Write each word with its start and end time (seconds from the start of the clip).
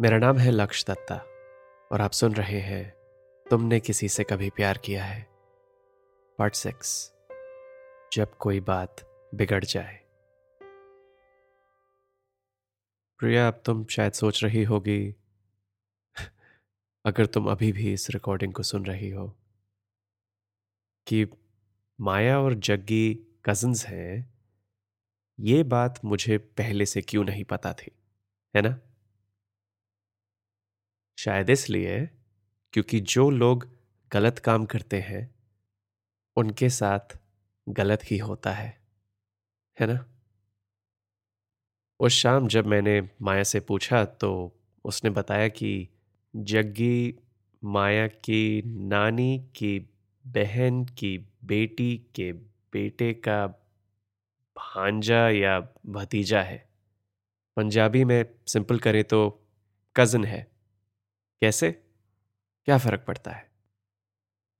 मेरा 0.00 0.18
नाम 0.18 0.38
है 0.38 0.50
लक्ष्य 0.50 0.84
दत्ता 0.88 1.16
और 1.92 2.00
आप 2.00 2.10
सुन 2.10 2.34
रहे 2.34 2.60
हैं, 2.60 2.90
तुमने 3.50 3.80
किसी 3.80 4.08
से 4.08 4.24
कभी 4.24 4.50
प्यार 4.50 4.78
किया 4.78 5.04
है? 5.04 5.26
पार्ट 6.38 6.54
सिक्स 6.54 7.14
जब 8.12 8.36
कोई 8.36 8.60
बात 8.60 8.96
बिगड़ 9.34 9.64
जाए। 9.64 9.96
प्रिया, 13.18 13.48
अब 13.48 13.62
तुम 13.64 13.86
शायद 13.86 14.12
सोच 14.12 14.44
रही 14.44 14.64
होगी, 14.64 15.16
अगर 17.04 17.26
तुम 17.26 17.50
अभी 17.50 17.72
भी 17.72 17.92
इस 17.92 18.10
रिकॉर्डिंग 18.10 18.54
को 18.54 18.62
सुन 18.62 18.86
रही 18.86 19.10
हो, 19.10 19.28
कि 21.06 21.26
माया 22.00 22.40
और 22.40 22.54
जग्गी 22.54 23.14
कजन्स 23.44 23.86
हैं, 23.86 24.34
ये 25.40 25.62
बात 25.62 26.04
मुझे 26.04 26.38
पहले 26.38 26.86
से 26.86 27.02
क्यों 27.02 27.24
नहीं 27.24 27.44
पता 27.44 27.72
थी, 27.72 27.90
है 28.56 28.62
ना? 28.62 28.80
शायद 31.18 31.50
इसलिए 31.50 32.10
क्योंकि 32.72 33.00
जो 33.00 33.30
लोग 33.30 33.68
गलत 34.12 34.38
काम 34.38 34.64
करते 34.64 35.00
हैं, 35.00 35.34
उनके 36.36 36.68
साथ 36.68 37.18
गलत 37.68 38.00
ही 38.04 38.18
होता 38.18 38.52
है। 38.52 38.80
है 39.80 39.86
ना? 39.86 40.06
उस 42.00 42.12
शाम 42.12 42.48
जब 42.48 42.66
मैंने 42.66 43.08
माया 43.22 43.42
से 43.42 43.60
पूछा 43.60 44.04
तो 44.04 44.56
उसने 44.84 45.10
बताया 45.10 45.48
कि 45.48 45.88
जग्गी 46.36 47.14
माया 47.64 48.06
की 48.06 48.62
नानी 48.66 49.38
की 49.38 49.78
बहन 50.26 50.84
की 50.84 51.18
बेटी 51.44 52.06
के 52.14 52.32
बेटे 52.72 53.12
का 53.14 53.46
भांजा 54.56 55.28
या 55.28 55.60
भतीजा 55.86 56.42
है। 56.42 56.68
पंजाबी 57.56 58.04
में 58.04 58.26
सिंपल 58.46 58.78
करें 58.78 59.04
तो 59.04 59.44
कज़न 59.96 60.24
है। 60.24 60.55
कैसे? 61.40 61.72
क्या 62.64 62.78
फ़र्क 62.78 63.04
पड़ता 63.08 63.30
है? 63.30 63.50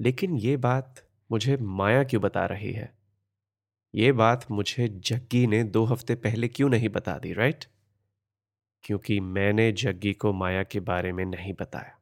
लेकिन 0.00 0.36
ये 0.36 0.56
बात 0.56 1.08
मुझे 1.30 1.56
माया 1.56 2.04
क्यों 2.04 2.22
बता 2.22 2.46
रही 2.46 2.72
है? 2.72 2.98
ये 3.94 4.12
बात 4.12 4.50
मुझे 4.50 4.88
जग्गी 4.88 5.46
ने 5.46 5.64
दो 5.64 5.84
हफ़्ते 5.84 6.14
पहले 6.14 6.48
क्यों 6.48 6.68
नहीं 6.68 6.88
बता 6.88 7.18
दी, 7.18 7.32
राइट? 7.32 7.64
क्योंकि 8.82 9.20
मैंने 9.20 9.72
जग्गी 9.72 10.14
को 10.14 10.32
माया 10.32 10.62
के 10.62 10.80
बारे 10.80 11.12
में 11.12 11.24
नहीं 11.24 11.54
बताया। 11.60 11.98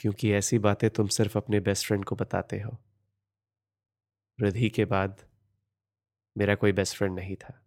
क्योंकि 0.00 0.32
ऐसी 0.32 0.58
बातें 0.58 0.90
तुम 0.90 1.06
सिर्फ़ 1.06 1.38
अपने 1.38 1.60
बेस्ट 1.60 1.86
फ्रेंड 1.86 2.04
को 2.04 2.16
बताते 2.16 2.60
हो। 2.60 2.78
रिधि 4.40 4.70
के 4.70 4.84
बाद 4.84 5.28
मेरा 6.38 6.54
कोई 6.54 6.72
बेस्ट 6.72 6.96
फ्रेंड 6.96 7.14
नहीं 7.14 7.36
था। 7.36 7.66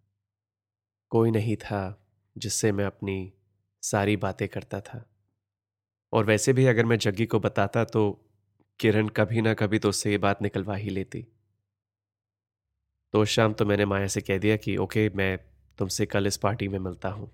कोई 1.09 1.31
नहीं 1.31 1.56
था 1.56 2.08
जिससे 2.38 2.72
मैं 2.72 2.85
अपनी 2.85 3.34
सारी 3.81 4.18
बातें 4.18 4.50
करता 4.50 4.81
था। 4.81 5.15
और 6.16 6.26
वैसे 6.26 6.53
भी 6.53 6.66
अगर 6.66 6.86
मैं 6.86 6.98
जग्गी 6.98 7.26
को 7.26 7.40
बताता 7.40 7.84
तो 7.86 8.03
किरण 8.80 9.08
कभी 9.08 9.42
ना 9.42 9.53
कभी 9.53 9.80
तो 9.80 9.90
उससे 9.90 10.12
ये 10.12 10.18
बात 10.18 10.42
निकलवा 10.42 10.76
ही 10.76 10.90
लेती। 10.90 11.26
तो 13.14 13.24
शाम 13.26 13.53
तो 13.53 13.66
मैंने 13.66 13.86
माया 13.86 14.08
से 14.08 14.22
कह 14.22 14.38
दिया 14.38 14.56
कि, 14.58 14.78
ओके, 14.78 15.09
मैं 15.09 15.38
तुमसे 15.80 16.06
कल 16.06 16.28
इस 16.28 16.38
पार्टी 16.38 16.68
में 16.68 16.80
मिलता 16.80 17.09
हूँ। 17.09 17.31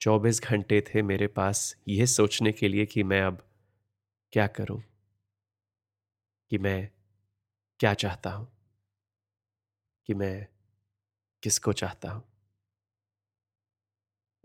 चौबीस 0.00 0.40
घंटे 0.42 0.80
थे 0.80 1.02
मेरे 1.02 1.26
पास 1.26 1.76
यह 1.88 2.06
सोचने 2.06 2.52
के 2.52 2.68
लिए 2.68 2.86
कि 2.86 3.02
मैं 3.02 3.22
अब 3.22 3.38
क्या 4.32 4.46
करूँ? 4.46 4.82
कि 6.50 6.58
मैं 6.58 6.88
क्या 7.80 7.94
चाहता 7.94 8.30
हूँ? 8.30 8.48
कि 10.08 10.14
मैं 10.14 10.46
किसको 11.42 11.72
चाहता 11.72 12.10
हूँ? 12.10 12.24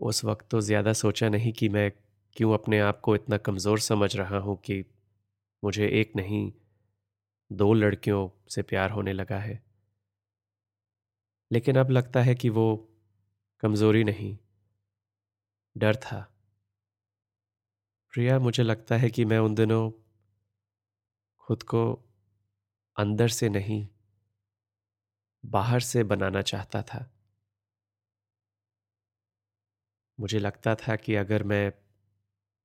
उस 0.00 0.24
वक्त 0.24 0.46
तो 0.50 0.60
ज़्यादा 0.60 0.92
सोचा 0.92 1.28
नहीं 1.28 1.52
कि 1.52 1.68
मैं 1.68 1.90
क्यों 2.36 2.54
अपने 2.54 2.78
आप 2.80 3.00
को 3.00 3.14
इतना 3.14 3.36
कमज़ोर 3.36 3.80
समझ 3.80 4.16
रहा 4.16 4.38
हूँ 4.38 4.56
कि 4.56 4.84
मुझे 5.64 5.88
एक 5.88 6.12
नहीं, 6.16 6.52
दो 7.52 7.72
लड़कियों 7.74 8.28
से 8.48 8.62
प्यार 8.62 8.90
होने 8.90 9.12
लगा 9.12 9.38
है। 9.38 9.62
लेकिन 11.52 11.76
अब 11.76 11.90
लगता 11.90 12.22
है 12.22 12.34
कि 12.34 12.48
वो 12.48 12.88
कमज़ोरी 13.60 14.04
नहीं, 14.04 14.38
डर 15.76 15.96
था। 15.96 16.20
प्रिया, 18.12 18.38
मुझे 18.38 18.62
लगता 18.62 18.96
है 18.96 19.10
कि 19.10 19.24
मैं 19.24 19.38
उन 19.38 19.54
दिनों 19.54 19.90
खुद 21.38 21.62
को 21.62 21.82
अंदर 22.96 23.28
से 23.28 23.48
नहीं, 23.48 23.88
बाहर 25.44 25.80
से 25.80 26.04
बनाना 26.04 26.42
चाहता 26.42 26.82
था। 26.82 27.10
मुझे 30.20 30.38
लगता 30.38 30.74
था 30.74 30.96
कि 30.96 31.14
अगर 31.14 31.42
मैं 31.42 31.72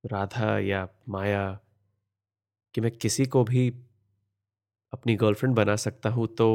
राधा 0.04 0.58
या 0.58 0.86
माया 1.08 1.44
कि 2.74 2.80
मैं 2.80 2.90
किसी 2.92 3.26
को 3.26 3.42
भी 3.44 3.68
अपनी 4.92 5.14
गर्लफ्रेंड 5.16 5.54
बना 5.56 5.76
सकता 5.76 6.10
हूँ 6.10 6.26
तो 6.36 6.48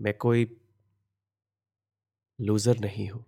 मैं 0.00 0.14
कोई 0.18 0.44
लूज़र 2.38 2.78
नहीं 2.78 3.08
हूँ। 3.10 3.24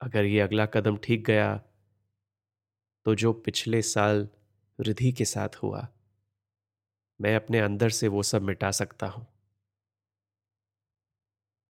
अगर 0.00 0.24
ये 0.24 0.40
अगला 0.40 0.66
कदम 0.66 0.96
ठीक 1.04 1.24
गया 1.26 1.48
तो 3.06 3.14
जो 3.14 3.32
पिछले 3.46 3.80
साल 3.82 4.28
रिधि 4.78 5.12
के 5.12 5.24
साथ 5.24 5.56
हुआ, 5.62 5.86
मैं 7.20 7.34
अपने 7.36 7.60
अंदर 7.60 7.90
से 7.90 8.08
वो 8.08 8.22
सब 8.22 8.42
मिटा 8.42 8.70
सकता 8.70 9.06
हूँ। 9.06 9.26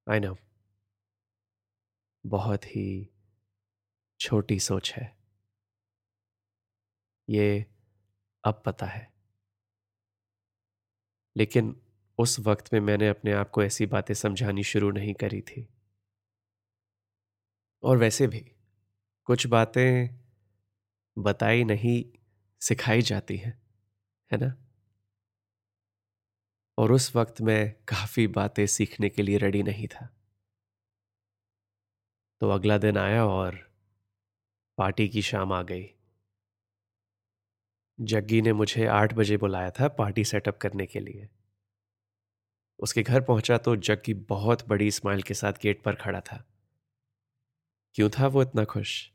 आई 0.06 0.20
नो 0.20 0.36
बहुत 2.24 2.64
ही 2.66 3.11
छोटी 4.22 4.60
सोच 4.60 4.92
है। 4.92 5.18
ये 7.28 7.66
अब 8.44 8.62
पता 8.66 8.86
है। 8.86 9.12
लेकिन 11.36 11.82
उस 12.18 12.40
वक्त 12.40 12.72
में 12.72 12.80
मैंने 12.80 13.08
अपने 13.08 13.32
आप 13.32 13.50
को 13.50 13.62
ऐसी 13.62 13.86
बातें 13.86 14.14
समझानी 14.14 14.64
शुरू 14.64 14.90
नहीं 14.90 15.14
करी 15.14 15.40
थी। 15.40 15.68
और 17.82 17.96
वैसे 17.96 18.26
भी 18.26 18.40
कुछ 19.24 19.46
बातें 19.46 20.18
बताई 21.18 21.64
नहीं, 21.64 22.18
सिखाई 22.60 23.02
जाती 23.02 23.36
हैं, 23.36 23.62
है 24.32 24.38
ना? 24.38 24.56
और 26.78 26.92
उस 26.92 27.16
वक्त 27.16 27.40
मैं 27.40 27.72
काफ़ी 27.72 28.26
बातें 28.26 28.66
सीखने 28.66 29.08
के 29.08 29.22
लिए 29.22 29.38
रेडी 29.38 29.62
नहीं 29.62 29.88
था। 29.88 30.16
तो 32.40 32.50
अगला 32.50 32.78
दिन 32.78 32.96
आया 32.96 33.26
और 33.26 33.71
पार्टी 34.82 35.08
की 35.08 35.22
शाम 35.22 35.52
आ 35.52 35.62
गई। 35.62 35.90
जग्गी 38.00 38.42
ने 38.42 38.52
मुझे 38.52 38.86
आठ 38.86 39.14
बजे 39.14 39.36
बुलाया 39.36 39.70
था 39.70 39.88
पार्टी 39.88 40.24
सेटअप 40.24 40.58
करने 40.58 40.86
के 40.86 41.00
लिए। 41.00 41.28
उसके 42.78 43.02
घर 43.02 43.20
पहुँचा 43.20 43.58
तो 43.58 43.76
जग्गी 43.76 44.14
बहुत 44.14 44.68
बड़ी 44.68 44.90
स्माइल 44.90 45.22
के 45.22 45.34
साथ 45.34 45.52
गेट 45.52 45.82
पर 45.82 45.94
खड़ा 45.94 46.20
था। 46.20 46.44
क्यों 47.94 48.10
था 48.10 48.26
वो 48.26 48.42
इतना 48.42 48.64
खुश? 48.64 49.10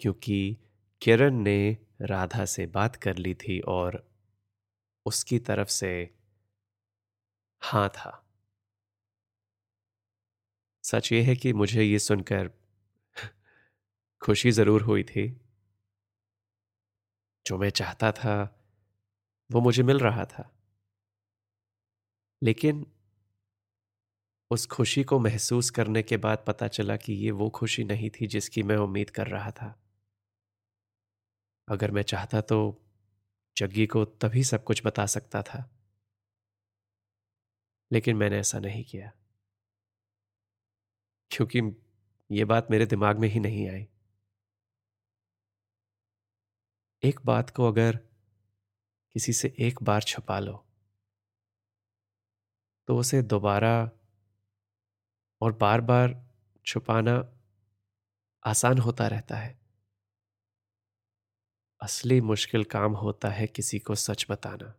क्योंकि 0.00 0.58
किरण 1.02 1.34
ने 1.34 1.78
राधा 2.00 2.44
से 2.44 2.66
बात 2.66 2.96
कर 2.96 3.16
ली 3.16 3.34
थी 3.34 3.60
और 3.60 4.10
उसकी 5.06 5.38
तरफ़ 5.38 5.68
से 5.68 6.14
हाँ 7.62 7.88
था। 7.88 8.26
सच 10.82 11.12
ये 11.12 11.22
है 11.22 11.36
कि 11.36 11.52
मुझे 11.52 11.82
ये 11.82 11.98
सुनकर 11.98 12.50
खुशी 14.24 14.50
ज़रूर 14.50 14.82
हुई 14.82 15.04
थी। 15.04 15.40
जो 17.46 17.58
मैं 17.58 17.70
चाहता 17.70 18.12
था, 18.12 18.60
वो 19.52 19.60
मुझे 19.60 19.82
मिल 19.82 19.98
रहा 19.98 20.24
था। 20.24 20.50
लेकिन 22.42 22.86
उस 24.50 24.66
खुशी 24.66 25.04
को 25.04 25.18
महसूस 25.18 25.70
करने 25.70 26.02
के 26.02 26.16
बाद 26.16 26.44
पता 26.46 26.68
चला 26.68 26.96
कि 26.96 27.12
ये 27.12 27.30
वो 27.30 27.50
खुशी 27.50 27.84
नहीं 27.84 28.10
थी 28.10 28.26
जिसकी 28.26 28.62
मैं 28.62 28.76
उम्मीद 28.76 29.10
कर 29.10 29.26
रहा 29.26 29.50
था। 29.50 29.82
अगर 31.68 31.90
मैं 31.90 32.02
चाहता 32.02 32.40
तो 32.40 32.82
जग्गी 33.56 33.86
को 33.86 34.04
तभी 34.04 34.44
सब 34.44 34.64
कुछ 34.64 34.86
बता 34.86 35.06
सकता 35.06 35.42
था। 35.42 35.70
लेकिन 37.92 38.16
मैंने 38.16 38.38
ऐसा 38.38 38.58
नहीं 38.58 38.84
किया। 38.84 39.12
क्योंकि 41.30 41.60
यह 42.30 42.46
बात 42.46 42.70
मेरे 42.70 42.86
दिमाग 42.86 43.18
में 43.18 43.28
ही 43.28 43.40
नहीं 43.40 43.68
आई। 43.70 43.88
एक 47.04 47.20
बात 47.24 47.50
को 47.50 47.68
अगर 47.68 47.96
किसी 49.14 49.32
से 49.32 49.56
एक 49.58 49.82
बार 49.82 50.02
छुपा 50.02 50.38
लो 50.38 50.66
तो 52.88 52.98
उसे 52.98 53.22
दोबारा 53.22 53.90
और 55.40 55.52
बार 55.52 55.80
बार 55.80 56.26
छुपाना 56.66 57.38
आसान 58.44 58.78
होता 58.78 59.06
रहता 59.06 59.36
है। 59.36 59.60
असली 61.82 62.20
मुश्किल 62.20 62.64
काम 62.64 62.92
होता 62.92 63.28
है 63.28 63.46
किसी 63.46 63.78
को 63.78 63.94
सच 63.94 64.26
बताना। 64.30 64.74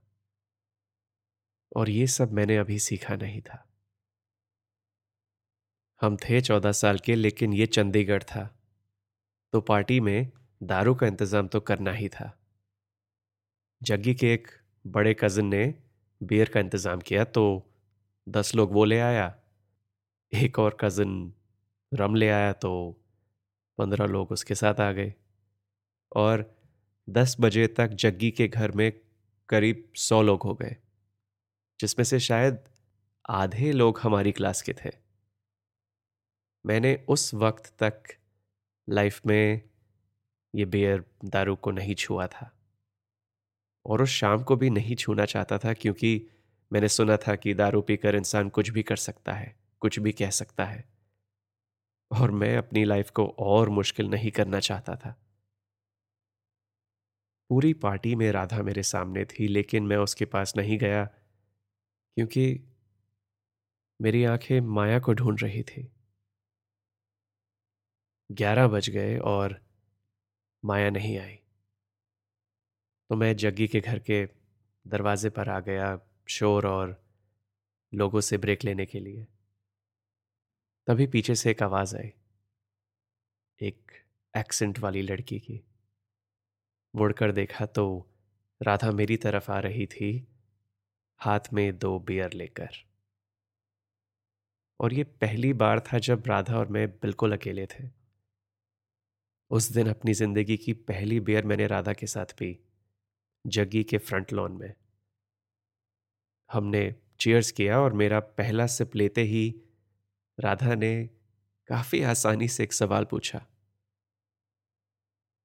और 1.76 1.90
ये 1.90 2.08
सब 2.08 2.32
मैंने 2.32 2.58
अभी 2.58 2.80
सीखा 2.80 3.16
नहीं 3.16 3.42
था। 3.42 3.70
हम 6.02 6.18
थे 6.18 6.42
चौदह 6.42 6.72
साल 6.72 7.00
के, 7.00 7.16
लेकिन 7.16 7.54
ये 7.54 7.66
चंडीगढ़ 7.66 8.24
था। 8.24 8.60
तो 9.52 9.62
पार्टी 9.62 10.00
में 10.00 10.32
दारू 10.66 10.94
का 10.96 11.08
इंतज़ाम 11.08 11.48
तो 11.48 11.60
करना 11.62 11.92
ही 11.94 12.08
था। 12.10 12.32
जग्गी 13.82 14.14
के 14.16 14.34
एक 14.34 14.48
बड़े 14.86 15.14
कजिन 15.14 15.46
ने 15.46 15.64
बियर 16.22 16.50
का 16.50 16.60
इंतज़ाम 16.60 17.00
किया 17.02 17.24
तो 17.28 17.46
दस 18.28 18.54
लोग 18.56 18.74
वो 18.74 18.86
ले 18.86 19.00
आया, 19.02 19.34
एक 20.32 20.60
और 20.60 20.78
कजिन 20.82 21.34
रम 21.92 22.16
ले 22.16 22.30
आया 22.30 22.54
तो 22.56 22.72
पंद्रह 23.78 24.06
लोग 24.08 24.32
उसके 24.32 24.56
साथ 24.56 24.80
आ 24.80 24.92
गए। 24.92 25.14
और 26.12 26.46
दस 27.08 27.36
बजे 27.40 27.68
तक 27.70 27.94
जग्गी 28.00 28.32
के 28.32 28.48
घर 28.48 28.72
में 28.72 28.92
करीब 29.50 29.84
सौ 29.98 30.22
लोग 30.22 30.44
हो 30.44 30.54
गए, 30.54 30.76
जिसमें 31.80 32.04
से 32.06 32.20
शायद 32.22 32.60
आधे 33.30 33.72
लोग 33.72 34.00
हमारी 34.00 34.32
क्लास 34.32 34.62
के 34.62 34.74
थे। 34.76 34.92
मैंने 36.66 36.96
उस 37.10 37.34
वक्त 37.36 37.74
तक 37.80 38.16
लाइफ 38.88 39.26
में 39.26 39.62
ये 40.56 40.66
बियर 40.66 41.06
दारू 41.26 41.56
को 41.56 41.72
नहीं 41.72 41.96
छुआ 41.96 42.28
था। 42.28 42.52
और 43.86 44.02
उस 44.02 44.10
शाम 44.10 44.44
को 44.44 44.56
भी 44.56 44.70
नहीं 44.70 44.96
छूना 44.96 45.26
चाहता 45.26 45.58
था 45.58 45.74
क्योंकि 45.74 46.28
मैंने 46.74 46.90
सुना 46.90 47.18
था 47.18 47.36
कि 47.36 47.54
दारू 47.54 47.82
पीकर 47.82 48.16
इंसान 48.16 48.50
कुछ 48.50 48.70
भी 48.70 48.84
कर 48.84 48.96
सकता 48.96 49.34
है, 49.34 49.60
कुछ 49.80 50.00
भी 50.00 50.12
कह 50.12 50.30
सकता 50.30 50.66
है। 50.66 50.90
और 52.12 52.32
मैं 52.32 52.58
अपनी 52.58 52.84
लाइफ 52.84 53.10
को 53.10 53.36
और 53.40 53.70
मुश्किल 53.70 54.08
नहीं 54.08 54.32
करना 54.32 54.60
चाहता 54.60 54.96
था। 54.96 55.22
पूरी 57.50 57.74
पार्टी 57.74 58.16
में 58.16 58.32
राधा 58.32 58.62
मेरे 58.62 58.84
सामने 58.84 59.26
थी, 59.26 59.48
लेकिन 59.48 59.84
मैं 59.84 59.98
उसके 59.98 60.26
पास 60.26 60.54
नहीं 60.58 60.78
गया 60.78 61.06
क्योंकि 62.16 62.64
मेरी 64.02 64.24
आँखें 64.24 64.62
माया 64.62 65.00
को 65.00 65.14
ढूंढ 65.14 65.44
रही 65.44 65.64
थी। 65.64 65.92
ग्यारह 68.32 68.68
बज 68.68 68.90
गए 68.90 69.18
और 69.18 69.65
माया 70.66 70.90
नहीं 70.90 71.18
आई। 71.18 71.36
तो 73.10 73.16
मैं 73.16 73.36
जग्गी 73.36 73.68
के 73.68 73.80
घर 73.80 74.00
के 74.00 74.26
दरवाजे 74.88 75.30
पर 75.30 75.50
आ 75.50 75.60
गया 75.60 76.00
शोर 76.30 76.68
और 76.68 77.04
लोगों 77.94 78.22
से 78.22 78.38
ब्रेक 78.38 78.64
लेने 78.64 78.86
के 78.86 79.00
लिए। 79.00 79.28
तभी 80.88 81.08
पीछे 81.08 81.36
से 81.36 81.52
एक 81.52 81.64
आवाज़ 81.64 81.98
आई। 81.98 82.14
एक 83.62 83.92
एक्सेंट 84.38 84.80
वाली 84.80 85.02
लड़की 85.02 85.40
की। 85.40 85.62
मुड़कर 86.96 87.32
देखा 87.32 87.66
तो 87.66 88.08
राधा 88.62 88.92
मेरी 88.92 89.18
तरफ़ 89.18 89.52
आ 89.52 89.60
रही 89.60 89.88
थी, 89.88 90.28
हाथ 91.18 91.40
में 91.54 91.78
दो 91.78 92.00
बियर 92.00 92.34
लेकर। 92.34 92.70
और 94.80 94.94
ये 94.94 95.04
पहली 95.04 95.54
बार 95.54 95.80
था 95.80 96.00
जब 96.00 96.24
राधा 96.28 96.58
और 96.58 96.68
मैं 96.68 96.90
बिल्कुल 96.90 97.38
अकेले 97.38 97.66
थे। 97.66 98.05
उस 99.52 99.72
दिन 99.72 99.90
अपनी 99.90 100.14
ज़िंदगी 100.14 100.58
की 100.58 100.74
पहली 100.74 101.20
बियर 101.20 101.46
मैंने 101.46 101.68
राधा 101.68 101.94
के 101.94 102.08
साथ 102.08 102.34
पी, 102.38 102.58
जग्गी 103.46 103.84
के 103.84 103.98
फ्रंट 103.98 104.34
लॉन 104.34 104.52
में। 104.52 104.74
हमने 106.50 106.94
चीयर्स 107.20 107.52
किया 107.52 107.80
और 107.80 107.94
मेरा 107.94 108.20
पहला 108.20 108.66
सिप 108.68 108.96
लेते 108.96 109.22
ही 109.24 109.44
राधा 110.38 110.76
ने 110.76 111.10
काफ़ी 111.70 112.02
आसानी 112.04 112.48
से 112.48 112.64
एक 112.64 112.74
सवाल 112.74 113.06
पूछा। 113.06 113.46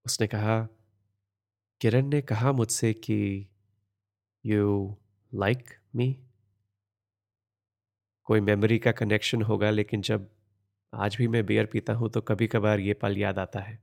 उसने 0.06 0.26
कहा, 0.26 0.60
किरण 1.80 2.06
ने 2.06 2.20
कहा 2.22 2.52
मुझसे 2.52 2.92
कि 2.94 3.46
यू 4.44 4.96
लाइक 5.32 5.68
मी 5.96 6.12
कोई 8.26 8.40
मेमोरी 8.40 8.78
का 8.78 8.92
कनेक्शन 8.92 9.42
होगा, 9.42 9.70
लेकिन 9.70 10.02
जब 10.02 10.28
आज 10.92 11.16
भी 11.16 11.28
मैं 11.28 11.44
बियर 11.46 11.66
पीता 11.66 11.92
हूँ 11.92 12.10
तो 12.10 12.20
कभी 12.22 12.46
कभार 12.46 12.80
ये 12.80 12.94
पल 12.94 13.18
याद 13.18 13.38
आता 13.38 13.60
है। 13.60 13.78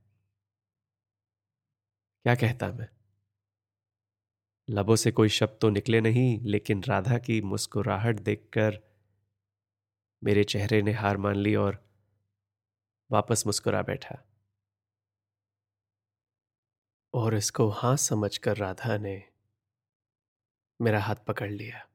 क्या 2.28 2.34
कहता 2.34 2.72
मैं? 2.72 2.88
लबों 4.70 4.96
से 4.96 5.12
कोई 5.12 5.28
शब्द 5.28 5.58
तो 5.60 5.70
निकले 5.70 6.00
नहीं, 6.00 6.40
लेकिन 6.42 6.82
राधा 6.82 7.18
की 7.18 7.40
मुस्कुराहट 7.40 8.20
देखकर 8.20 8.78
मेरे 10.24 10.44
चेहरे 10.44 10.82
ने 10.82 10.92
हार 10.92 11.16
मान 11.16 11.36
ली 11.36 11.54
और 11.54 11.84
वापस 13.10 13.46
मुस्कुरा 13.46 13.82
बैठा। 13.82 14.24
और 17.14 17.34
इसको 17.34 17.68
हाँ 17.68 17.96
समझकर 17.96 18.56
राधा 18.56 18.98
ने 18.98 19.22
मेरा 20.80 21.00
हाथ 21.00 21.16
पकड़ 21.28 21.50
लिया। 21.50 21.88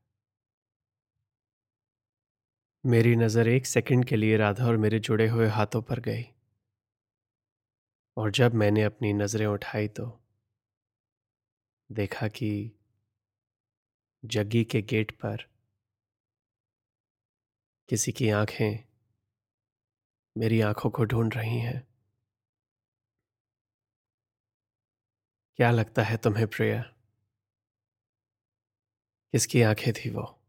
मेरी 2.86 3.16
नज़र 3.16 3.48
एक 3.48 3.66
सेकंड 3.66 4.06
के 4.06 4.16
लिए 4.16 4.38
राधा 4.38 4.68
और 4.68 4.78
मेरे 4.78 5.00
जुड़े 5.00 5.28
हुए 5.28 5.48
हाथों 5.48 5.82
पर 5.82 6.00
गई। 6.00 6.24
और 8.18 8.32
जब 8.32 8.54
मैंने 8.54 8.84
अपनी 8.84 9.14
नज़रें 9.14 9.46
उठाई 9.46 9.88
तो 9.88 10.23
देखा 11.92 12.28
कि 12.28 12.72
जग्गी 14.26 14.64
के 14.64 14.82
गेट 14.82 15.12
पर 15.12 15.38
किसी 17.90 18.12
की 18.12 18.30
आँखें 18.30 18.94
मेरी 20.38 20.62
आँखों 20.62 20.90
को 20.90 21.06
ढूंढ 21.06 21.34
रही 21.34 21.60
हैं। 21.60 21.88
क्या 25.58 25.72
लगता 25.72 26.02
है 26.02 26.18
तुम्हें 26.18 26.48
प्रिया? 26.48 26.82
किसकी 29.32 29.62
आँखें 29.62 29.94
थी 29.94 30.10
वो? 30.10 30.40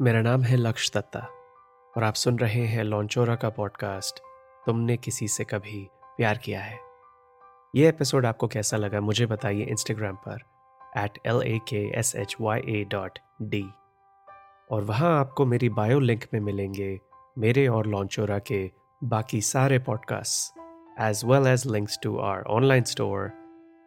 मेरा 0.00 0.22
नाम 0.22 0.42
है 0.42 0.56
लक्ष्य 0.56 0.92
दत्ता। 0.94 1.41
और 1.96 2.04
आप 2.04 2.14
सुन 2.14 2.38
रहे 2.38 2.66
हैं 2.66 2.84
लॉन्चोरा 2.84 3.34
का 3.36 3.48
पॉडकास्ट। 3.48 4.20
तुमने 4.66 4.96
किसी 4.96 5.28
से 5.28 5.44
कभी 5.44 5.88
प्यार 6.16 6.38
किया 6.38 6.60
है? 6.60 6.78
ये 7.76 7.88
एपिसोड 7.88 8.26
आपको 8.26 8.48
कैसा 8.48 8.76
लगा 8.76 9.00
मुझे 9.00 9.26
बताइए 9.26 9.64
इंस्टाग्राम 9.64 10.16
पर 10.16 10.38
at 10.96 11.18
L 11.26 11.42
A 11.42 11.58
K 11.58 11.98
S 11.98 12.16
H 12.16 12.36
Y 12.40 12.60
A 12.60 12.84
dot 12.84 13.18
D 13.42 13.64
और 14.70 14.84
वहाँ 14.84 15.20
आपको 15.20 15.46
मेरी 15.46 15.68
बायो 15.68 16.00
लिंक 16.00 16.24
में 16.34 16.40
मिलेंगे 16.40 17.00
मेरे 17.38 17.68
और 17.68 17.86
लॉन्चोरा 17.86 18.38
के 18.38 18.70
बाकी 19.04 19.40
सारे 19.40 19.78
podcasts 19.78 20.58
as 21.00 21.22
well 21.24 21.46
as 21.46 21.66
links 21.66 21.98
to 22.02 22.18
our 22.18 22.42
online 22.42 22.82
store 22.82 23.32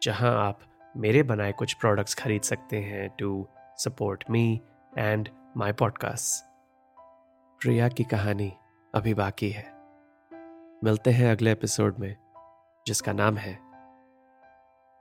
जहाँ 0.02 0.46
आप 0.48 0.60
मेरे 0.96 1.22
बनाए 1.22 1.52
कुछ 1.52 1.72
प्रोडक्ट्स 1.72 2.14
खरीद 2.14 2.42
सकते 2.42 2.76
हैं 2.76 3.08
to 3.18 3.48
support 3.78 4.24
me 4.30 4.60
and 4.98 5.28
my 5.56 5.72
podcast 5.72 6.55
Priya 7.60 7.88
की 7.88 8.04
कहानी 8.04 8.52
अभी 8.94 9.14
बाकी 9.14 9.50
है 9.50 9.64
मिलते 10.84 11.10
हैं 11.10 11.30
अगले 11.32 11.52
एपिसोड 11.52 11.98
में 11.98 12.16
जिसका 12.86 13.12
नाम 13.12 13.36
है 13.36 13.58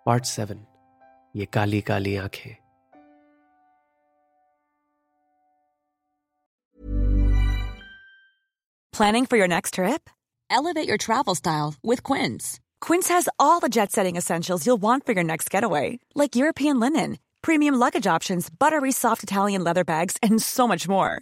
पार्ट 0.06 0.26
सेवन 0.26 0.66
ये 1.36 1.46
काली 1.46 1.82
काली 1.82 2.16
आँखें 2.18 2.56
Planning 8.94 9.26
for 9.26 9.38
your 9.38 9.48
next 9.48 9.74
trip? 9.74 10.10
Elevate 10.50 10.88
your 10.88 10.98
travel 10.98 11.36
style 11.36 11.76
with 11.84 12.02
Quince. 12.02 12.62
Quince 12.80 13.10
has 13.10 13.28
all 13.38 13.60
the 13.60 13.68
jet 13.68 13.92
setting 13.92 14.16
essentials 14.16 14.66
you'll 14.66 14.82
want 14.82 15.06
for 15.06 15.12
your 15.12 15.24
next 15.24 15.50
getaway, 15.50 16.00
like 16.22 16.38
European 16.38 16.80
linen, 16.80 17.18
premium 17.42 17.76
luggage 17.76 18.08
options, 18.08 18.50
buttery 18.50 18.94
soft 18.94 19.22
Italian 19.24 19.66
leather 19.66 19.84
bags, 19.84 20.16
and 20.24 20.42
so 20.42 20.66
much 20.66 20.88
more. 20.88 21.22